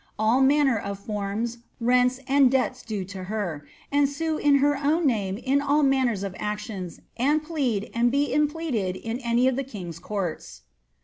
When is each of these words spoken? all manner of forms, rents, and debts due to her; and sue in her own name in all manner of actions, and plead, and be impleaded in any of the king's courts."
all 0.17 0.41
manner 0.41 0.79
of 0.79 0.97
forms, 0.97 1.59
rents, 1.79 2.19
and 2.27 2.49
debts 2.49 2.81
due 2.81 3.05
to 3.05 3.25
her; 3.25 3.67
and 3.91 4.09
sue 4.09 4.39
in 4.39 4.55
her 4.55 4.75
own 4.75 5.05
name 5.05 5.37
in 5.37 5.61
all 5.61 5.83
manner 5.83 6.13
of 6.25 6.33
actions, 6.39 7.01
and 7.17 7.43
plead, 7.43 7.91
and 7.93 8.11
be 8.11 8.33
impleaded 8.33 8.95
in 8.99 9.19
any 9.19 9.47
of 9.47 9.55
the 9.55 9.63
king's 9.63 9.99
courts." 9.99 10.63